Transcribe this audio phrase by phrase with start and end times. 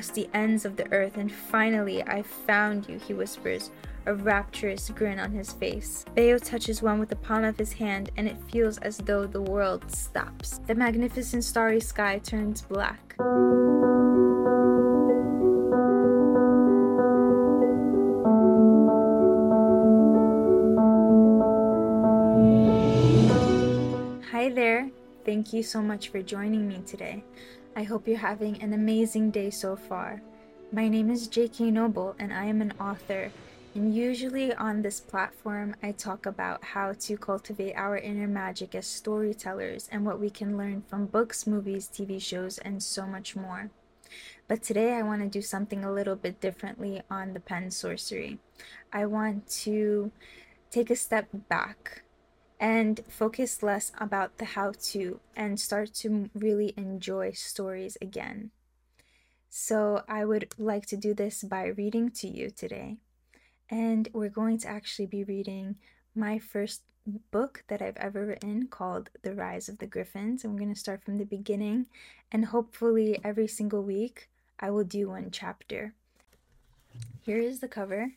[0.00, 3.70] across the ends of the earth, and finally I found you, he whispers,
[4.06, 6.06] a rapturous grin on his face.
[6.14, 9.42] Bayo touches one with the palm of his hand, and it feels as though the
[9.42, 10.60] world stops.
[10.66, 13.14] The magnificent starry sky turns black.
[24.32, 24.88] Hi there.
[25.26, 27.22] Thank you so much for joining me today.
[27.76, 30.20] I hope you're having an amazing day so far.
[30.72, 31.70] My name is J.K.
[31.70, 33.30] Noble, and I am an author
[33.74, 38.86] and usually on this platform, I talk about how to cultivate our inner magic as
[38.86, 43.70] storytellers and what we can learn from books, movies, TV shows, and so much more.
[44.48, 48.38] But today I want to do something a little bit differently on the pen sorcery.
[48.92, 50.10] I want to
[50.72, 52.02] take a step back
[52.60, 58.50] and focus less about the how to and start to really enjoy stories again.
[59.48, 62.98] So I would like to do this by reading to you today
[63.70, 65.76] and we're going to actually be reading
[66.14, 66.82] my first
[67.30, 70.44] book that I've ever written called The Rise of the Griffins.
[70.44, 71.86] I'm going to start from the beginning,
[72.32, 75.94] and hopefully, every single week, I will do one chapter.
[77.22, 78.12] Here is the cover,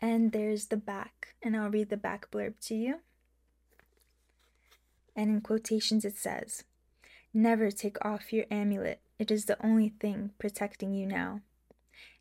[0.00, 2.96] and there's the back, and I'll read the back blurb to you.
[5.14, 6.64] And in quotations, it says,
[7.32, 11.40] Never take off your amulet, it is the only thing protecting you now.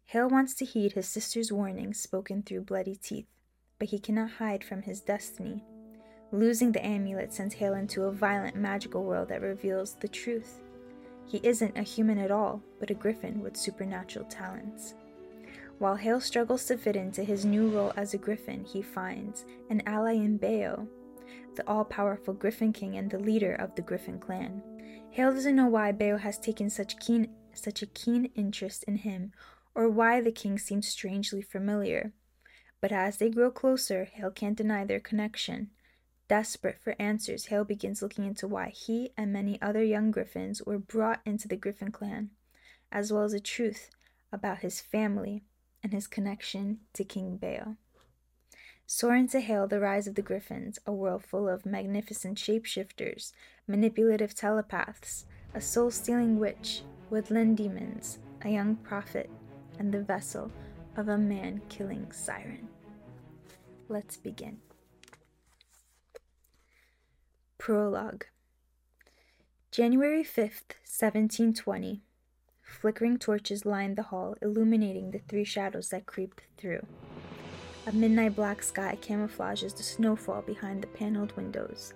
[0.05, 3.27] Hale wants to heed his sister's warning spoken through bloody teeth,
[3.79, 5.63] but he cannot hide from his destiny.
[6.31, 10.61] Losing the amulet sends Hale into a violent magical world that reveals the truth.
[11.27, 14.93] He isn't a human at all, but a griffin with supernatural talents.
[15.77, 19.83] While Hale struggles to fit into his new role as a griffin, he finds an
[19.85, 20.87] ally in Bayo,
[21.55, 24.63] the all powerful Griffin King and the leader of the Griffin clan.
[25.11, 29.33] Hale doesn't know why Bayo has taken such keen such a keen interest in him
[29.73, 32.13] or why the king seems strangely familiar.
[32.79, 35.71] But as they grow closer, Hale can't deny their connection.
[36.29, 40.79] Desperate for answers, Hale begins looking into why he and many other young griffins were
[40.79, 42.31] brought into the Griffin clan,
[42.91, 43.89] as well as the truth
[44.31, 45.43] about his family
[45.85, 47.75] and his connection to King Bayo.
[48.87, 53.33] Soar to Hale the rise of the Griffins, a world full of magnificent shapeshifters,
[53.67, 56.81] manipulative telepaths, a soul stealing witch,
[57.11, 59.29] woodland demons, a young prophet,
[59.77, 60.51] and the vessel
[60.97, 62.67] of a man killing siren.
[63.87, 64.57] Let's begin.
[67.59, 68.25] Prologue
[69.69, 72.01] January 5th, 1720.
[72.75, 76.85] Flickering torches lined the hall, illuminating the three shadows that creeped through.
[77.87, 81.93] A midnight black sky camouflages the snowfall behind the paneled windows.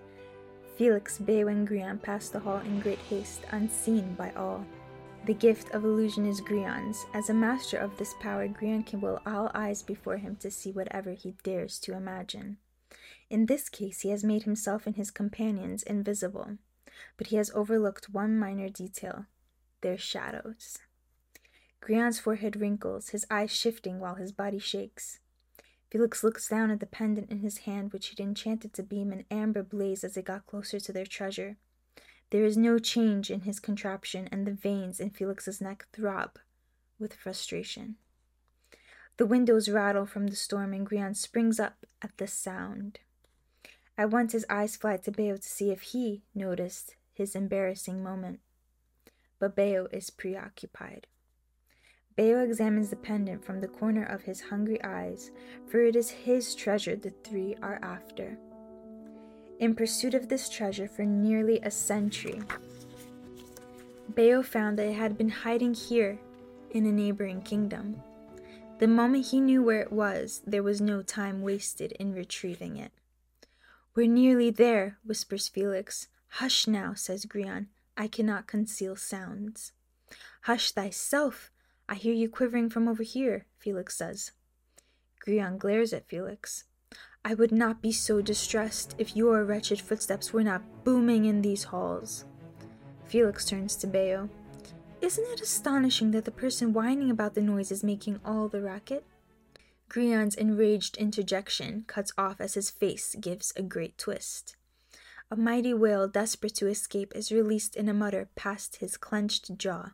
[0.78, 4.66] Felix, Bayo, and Grian passed the hall in great haste, unseen by all.
[5.26, 7.06] The gift of illusion is Grian's.
[7.14, 10.72] As a master of this power, Grian can will all eyes before him to see
[10.72, 12.58] whatever he dares to imagine.
[13.30, 16.58] In this case, he has made himself and his companions invisible,
[17.18, 19.26] but he has overlooked one minor detail
[19.82, 20.80] their shadows.
[21.82, 25.20] Grian's forehead wrinkles, his eyes shifting while his body shakes.
[25.90, 29.26] Felix looks down at the pendant in his hand, which he'd enchanted to beam an
[29.32, 31.58] amber blaze as they got closer to their treasure.
[32.30, 36.38] There is no change in his contraption, and the veins in Felix's neck throb
[37.00, 37.96] with frustration.
[39.18, 43.00] The windows rattle from the storm, and Grian springs up at the sound.
[43.98, 48.40] At once his eyes fly to Bayo to see if he noticed his embarrassing moment.
[49.40, 51.08] But Bayo is preoccupied.
[52.16, 55.32] Bayo examines the pendant from the corner of his hungry eyes,
[55.68, 58.38] for it is his treasure the three are after
[59.60, 62.42] in pursuit of this treasure for nearly a century.
[64.16, 66.18] Bayo found that it had been hiding here
[66.72, 68.02] in a neighboring kingdom.
[68.80, 72.94] The moment he knew where it was, there was no time wasted in retrieving it.
[73.94, 76.08] We're nearly there, whispers Felix.
[76.34, 77.68] Hush now, says Grian.
[78.00, 79.74] I cannot conceal sounds.
[80.44, 81.52] Hush thyself.
[81.90, 84.32] I hear you quivering from over here, Felix says.
[85.28, 86.64] Grian glares at Felix.
[87.26, 91.66] I would not be so distressed if your wretched footsteps were not booming in these
[91.66, 92.24] halls.
[93.04, 94.30] Felix turns to Bayo.
[95.02, 99.06] Isn't it astonishing that the person whining about the noise is making all the racket?
[99.90, 104.56] Grian's enraged interjection cuts off as his face gives a great twist.
[105.32, 109.92] A mighty wail, desperate to escape, is released in a mutter past his clenched jaw.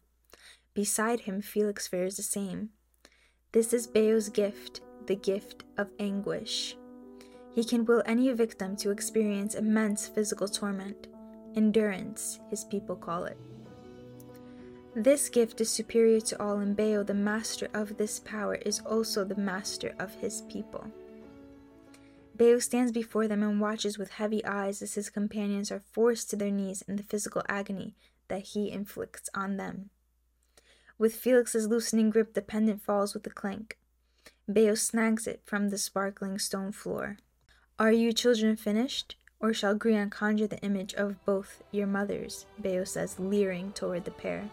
[0.73, 2.69] Beside him, Felix fares the same.
[3.51, 6.77] This is Bayo's gift, the gift of anguish.
[7.53, 11.07] He can will any victim to experience immense physical torment.
[11.55, 13.37] Endurance, his people call it.
[14.95, 19.25] This gift is superior to all, and Baal, the master of this power, is also
[19.25, 20.89] the master of his people.
[22.35, 26.35] Baal stands before them and watches with heavy eyes as his companions are forced to
[26.35, 27.95] their knees in the physical agony
[28.27, 29.89] that he inflicts on them.
[30.97, 33.77] With Felix's loosening grip, the pendant falls with a clank.
[34.47, 37.17] Baal snags it from the sparkling stone floor.
[37.79, 39.15] Are you children finished?
[39.39, 42.45] Or shall Grian conjure the image of both your mothers?
[42.57, 44.49] Baal says, leering toward the pair.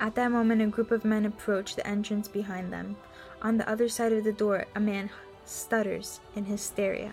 [0.00, 2.96] At that moment, a group of men approach the entrance behind them.
[3.42, 5.10] On the other side of the door, a man
[5.48, 7.12] stutters in hysteria.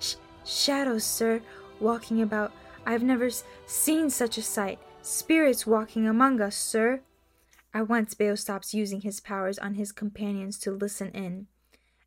[0.00, 1.40] Sh- shadows, sir,
[1.80, 2.52] walking about.
[2.84, 4.78] I've never s- seen such a sight.
[5.02, 7.00] Spirits walking among us, sir.
[7.72, 11.46] At once, Baal stops using his powers on his companions to listen in,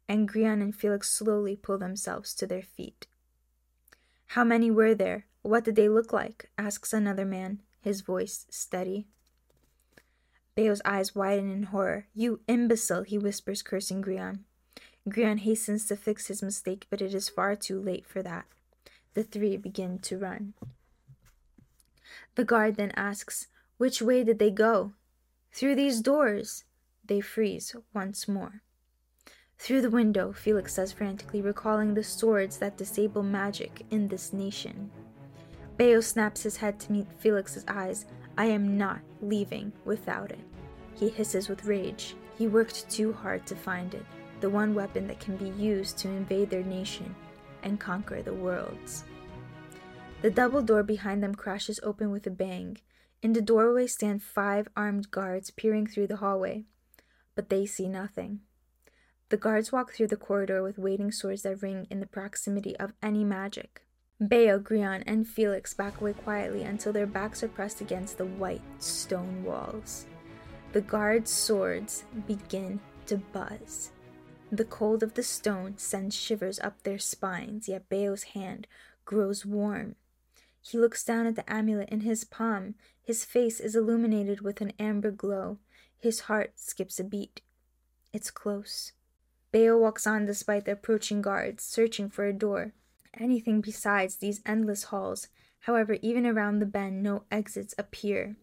[0.08, 3.08] and Grian and Felix slowly pull themselves to their feet.
[4.34, 5.26] How many were there?
[5.42, 6.50] What did they look like?
[6.58, 9.08] asks another man, his voice steady.
[10.56, 12.08] Baal's eyes widen in horror.
[12.14, 14.40] You imbecile, he whispers, cursing Grian.
[15.10, 18.46] Grian hastens to fix his mistake, but it is far too late for that.
[19.14, 20.54] The three begin to run.
[22.36, 23.48] The guard then asks,
[23.78, 24.94] Which way did they go?
[25.52, 26.64] Through these doors.
[27.06, 28.62] They freeze once more.
[29.58, 34.90] Through the window, Felix says frantically, recalling the swords that disable magic in this nation.
[35.78, 38.06] Baal snaps his head to meet Felix's eyes.
[38.38, 40.40] I am not leaving without it.
[40.96, 42.16] He hisses with rage.
[42.38, 44.06] He worked too hard to find it,
[44.42, 47.16] the one weapon that can be used to invade their nation
[47.64, 49.04] and conquer the worlds.
[50.22, 52.78] The double door behind them crashes open with a bang.
[53.22, 56.66] In the doorway stand five armed guards peering through the hallway,
[57.36, 58.42] but they see nothing.
[59.30, 62.94] The guards walk through the corridor with waiting swords that ring in the proximity of
[63.02, 63.84] any magic.
[64.20, 68.62] Baal, Grian, and Felix back away quietly until their backs are pressed against the white
[68.80, 70.08] stone walls.
[70.74, 73.92] The guards' swords begin to buzz.
[74.52, 78.68] The cold of the stone sends shivers up their spines, yet Baal's hand
[79.06, 79.96] grows warm.
[80.62, 82.76] He looks down at the amulet in his palm.
[83.02, 85.60] His face is illuminated with an amber glow.
[85.98, 87.42] His heart skips a beat.
[88.12, 88.94] It's close.
[89.52, 92.74] Baal walks on despite the approaching guards, searching for a door
[93.20, 95.28] anything besides these endless halls.
[95.62, 98.36] However, even around the bend, no exits appear.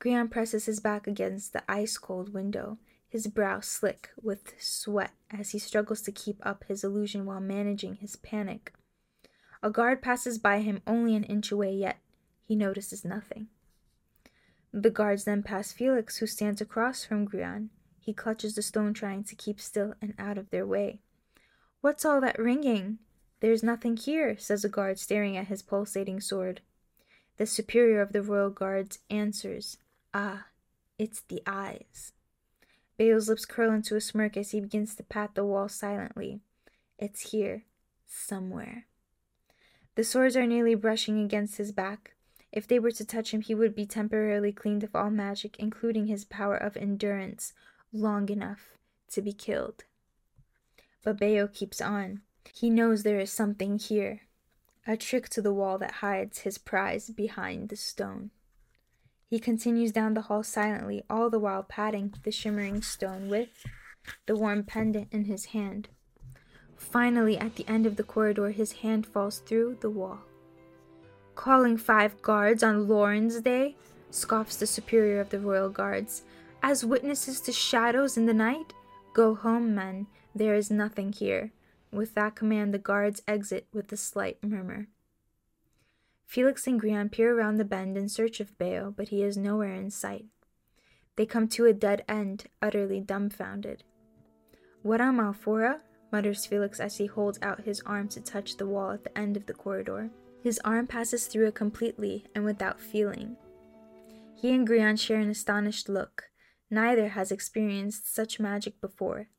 [0.00, 2.78] Grian presses his back against the ice cold window,
[3.10, 7.96] his brow slick with sweat as he struggles to keep up his illusion while managing
[7.96, 8.72] his panic.
[9.62, 11.98] A guard passes by him only an inch away, yet
[12.46, 13.48] he notices nothing.
[14.72, 17.70] The guards then pass Felix, who stands across from Grian.
[17.98, 21.00] He clutches the stone, trying to keep still and out of their way.
[21.80, 22.98] What's all that ringing?
[23.40, 26.60] There's nothing here, says a guard, staring at his pulsating sword.
[27.38, 29.78] The superior of the royal guards answers,
[30.14, 30.46] Ah,
[30.96, 32.12] it's the eyes.
[33.00, 36.40] Baal's lips curl into a smirk as he begins to pat the wall silently.
[36.98, 37.64] It's here,
[38.06, 38.84] somewhere.
[39.94, 42.12] The swords are nearly brushing against his back.
[42.52, 46.08] If they were to touch him, he would be temporarily cleaned of all magic, including
[46.08, 47.54] his power of endurance,
[47.90, 48.76] long enough
[49.12, 49.84] to be killed.
[51.02, 52.20] But Baal keeps on.
[52.52, 54.24] He knows there is something here,
[54.86, 58.30] a trick to the wall that hides his prize behind the stone.
[59.30, 63.48] He continues down the hall silently, all the while patting the shimmering stone with
[64.26, 65.88] the warm pendant in his hand.
[66.76, 70.18] Finally, at the end of the corridor, his hand falls through the wall.
[71.36, 73.76] Calling five guards on Lawrence Day?
[74.10, 76.24] scoffs the superior of the royal guards.
[76.60, 78.72] As witnesses to shadows in the night?
[79.14, 80.08] Go home, men.
[80.34, 81.52] There is nothing here.
[81.92, 84.88] With that command, the guards exit with a slight murmur.
[86.30, 89.74] Felix and Grian peer around the bend in search of Baal, but he is nowhere
[89.74, 90.26] in sight.
[91.16, 93.82] They come to a dead end, utterly dumbfounded.
[94.82, 95.74] What in Malphora?
[95.74, 95.78] Eh?
[96.12, 99.36] mutters Felix as he holds out his arm to touch the wall at the end
[99.36, 100.08] of the corridor.
[100.40, 103.36] His arm passes through it completely and without feeling.
[104.36, 106.30] He and Grian share an astonished look.
[106.70, 109.30] Neither has experienced such magic before.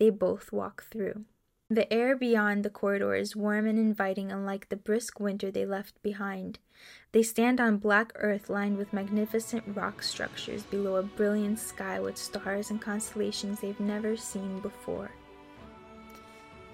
[0.00, 1.26] They both walk through.
[1.72, 6.02] The air beyond the corridor is warm and inviting, unlike the brisk winter they left
[6.02, 6.58] behind.
[7.12, 12.18] They stand on black earth lined with magnificent rock structures below a brilliant sky with
[12.18, 15.12] stars and constellations they've never seen before.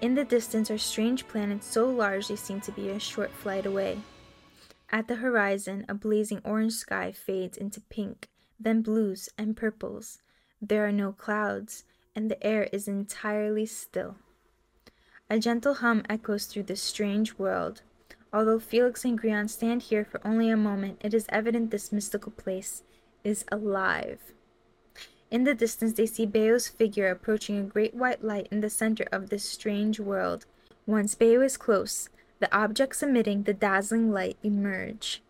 [0.01, 3.67] In the distance are strange planets so large they seem to be a short flight
[3.67, 3.99] away.
[4.91, 10.23] At the horizon, a blazing orange sky fades into pink, then blues and purples.
[10.59, 11.83] There are no clouds,
[12.15, 14.15] and the air is entirely still.
[15.29, 17.81] A gentle hum echoes through this strange world.
[18.31, 22.31] Although Felix and Grian stand here for only a moment, it is evident this mystical
[22.31, 22.83] place
[23.25, 24.19] is alive.
[25.29, 29.05] In the distance, they see Bao's figure approaching a great white light in the center
[29.11, 30.45] of this strange world.
[30.85, 35.21] Once Bao is close, the objects emitting the dazzling light emerge.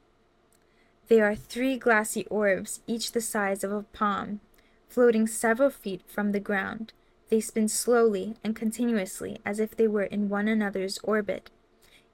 [1.07, 4.41] They are three glassy orbs, each the size of a palm,
[4.87, 6.93] floating several feet from the ground.
[7.29, 11.49] They spin slowly and continuously as if they were in one another's orbit.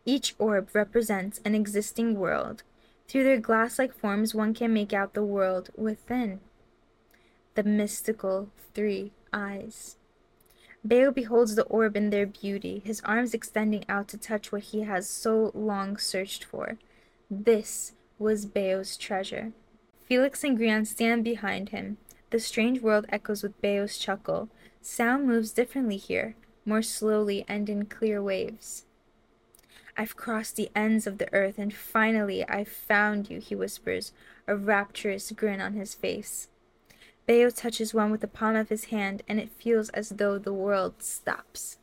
[0.05, 2.63] Each orb represents an existing world.
[3.07, 6.39] Through their glass like forms, one can make out the world within.
[7.55, 9.97] The mystical three eyes.
[10.85, 14.81] Bao beholds the orb in their beauty, his arms extending out to touch what he
[14.81, 16.77] has so long searched for.
[17.31, 19.53] This was Bao's treasure.
[20.05, 21.97] Felix and Grian stand behind him.
[22.31, 24.49] The strange world echoes with Bao's chuckle.
[24.85, 26.35] Sound moves differently here,
[26.65, 28.83] more slowly and in clear waves.
[29.95, 34.11] I've crossed the ends of the earth, and finally I've found you, he whispers,
[34.45, 36.49] a rapturous grin on his face.
[37.29, 40.51] Bao touches one with the palm of his hand, and it feels as though the
[40.51, 41.77] world stops.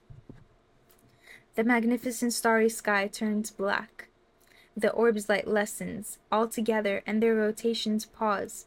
[1.54, 4.08] The magnificent starry sky turns black.
[4.76, 8.66] The orb's light lessens altogether, and their rotations pause.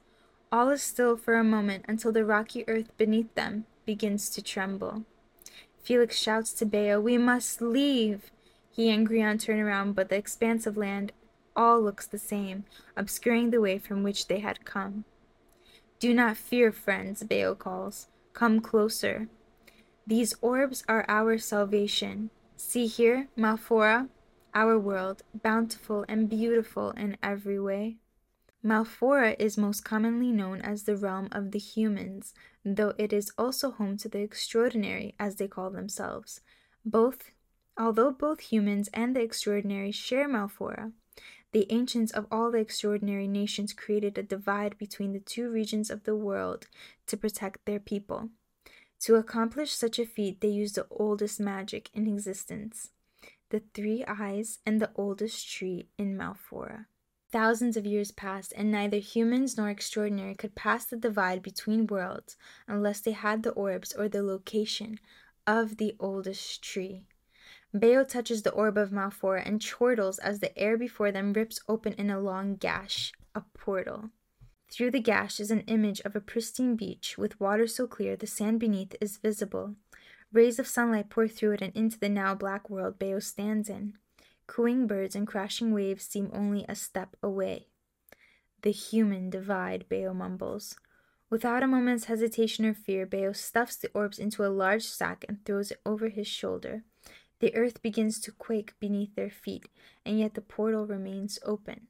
[0.51, 5.03] All is still for a moment until the rocky earth beneath them begins to tremble.
[5.81, 8.31] Felix shouts to Bao, We must leave!
[8.71, 11.11] He and Grian turn around, but the expanse of land
[11.55, 15.05] all looks the same, obscuring the way from which they had come.
[15.99, 18.07] Do not fear, friends, Bao calls.
[18.33, 19.27] Come closer.
[20.07, 22.29] These orbs are our salvation.
[22.57, 24.09] See here, Malphora,
[24.53, 27.97] our world, bountiful and beautiful in every way.
[28.65, 33.71] Malphora is most commonly known as the realm of the humans, though it is also
[33.71, 36.39] home to the extraordinary, as they call themselves.
[36.85, 37.31] Both,
[37.77, 40.93] although both humans and the extraordinary share Malphora,
[41.51, 46.05] the ancients of all the extraordinary nations created a divide between the two regions of
[46.05, 46.67] the world
[47.07, 48.29] to protect their people.
[49.01, 52.91] To accomplish such a feat, they used the oldest magic in existence
[53.49, 56.87] the three eyes and the oldest tree in Malphora.
[57.33, 62.37] Thousands of years passed, and neither humans nor extraordinary could pass the divide between worlds
[62.67, 64.99] unless they had the orbs or the location
[65.47, 67.07] of the oldest tree.
[67.75, 71.93] Bao touches the orb of Malphora and chortles as the air before them rips open
[71.93, 74.11] in a long gash, a portal.
[74.71, 78.27] Through the gash is an image of a pristine beach with water so clear the
[78.27, 79.73] sand beneath is visible.
[80.31, 83.97] Rays of sunlight pour through it and into the now black world Bao stands in.
[84.47, 87.67] Cooing birds and crashing waves seem only a step away.
[88.61, 90.75] The human divide, Bao mumbles.
[91.29, 95.43] Without a moment's hesitation or fear, Bao stuffs the orbs into a large sack and
[95.43, 96.83] throws it over his shoulder.
[97.39, 99.67] The earth begins to quake beneath their feet,
[100.05, 101.87] and yet the portal remains open.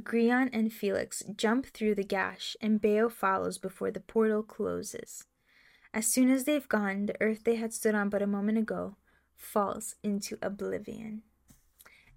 [0.00, 5.24] Grian and Felix jump through the gash, and Bao follows before the portal closes.
[5.92, 8.96] As soon as they've gone, the earth they had stood on but a moment ago
[9.36, 11.22] falls into oblivion.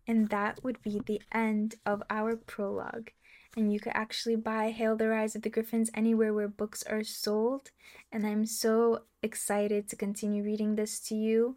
[0.07, 3.11] And that would be the end of our prologue.
[3.55, 7.03] And you could actually buy Hale the Rise of the Griffins anywhere where books are
[7.03, 7.71] sold.
[8.11, 11.55] And I'm so excited to continue reading this to you.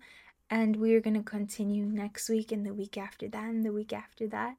[0.51, 3.73] And we are going to continue next week and the week after that and the
[3.73, 4.57] week after that.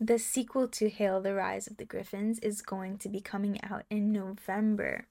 [0.00, 3.84] The sequel to Hale the Rise of the Griffins is going to be coming out
[3.90, 5.06] in November.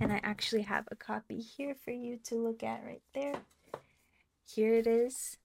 [0.00, 3.34] And I actually have a copy here for you to look at right there.
[4.46, 5.36] Here it is.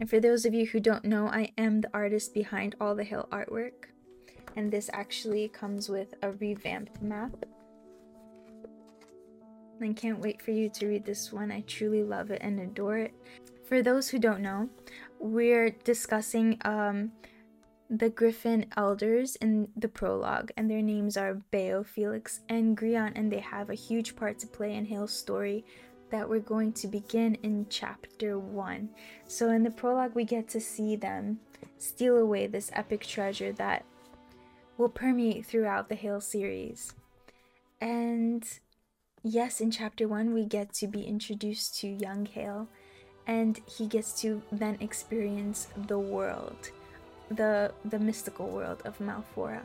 [0.00, 3.04] And for those of you who don't know, I am the artist behind all the
[3.04, 3.90] Hale artwork.
[4.56, 7.44] And this actually comes with a revamped map.
[9.82, 11.52] I can't wait for you to read this one.
[11.52, 13.14] I truly love it and adore it.
[13.66, 14.68] For those who don't know,
[15.18, 17.12] we're discussing um,
[17.88, 23.30] the Griffin elders in the prologue, and their names are Bao, Felix, and Grian, and
[23.32, 25.64] they have a huge part to play in Hale's story
[26.10, 28.88] that we're going to begin in chapter 1.
[29.26, 31.40] So, in the prologue, we get to see them
[31.78, 33.84] steal away this epic treasure that
[34.76, 36.94] will permeate throughout the Hale series.
[37.80, 38.44] And
[39.22, 42.68] yes, in chapter 1, we get to be introduced to young Hale,
[43.26, 46.70] and he gets to then experience the world,
[47.30, 49.62] the, the mystical world of Malphora.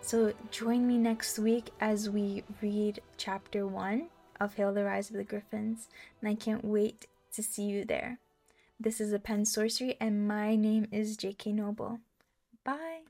[0.00, 4.08] So, join me next week as we read chapter 1
[4.40, 5.88] of Hale the Rise of the Griffins,
[6.20, 8.18] and I can't wait to see you there.
[8.78, 11.52] This is a pen sorcery, and my name is J.K.
[11.52, 12.00] Noble.
[12.64, 13.02] Bye.